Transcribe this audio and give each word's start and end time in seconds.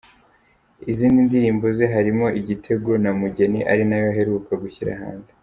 Izindi 0.91 1.19
ndirimbo 1.27 1.65
ze 1.77 1.85
harimo 1.95 2.25
Igitego 2.39 2.89
na 3.03 3.11
Mugeni 3.19 3.59
ari 3.71 3.83
nayo 3.89 4.07
aheruka 4.13 4.51
gushyira 4.63 4.93
hanze. 5.03 5.31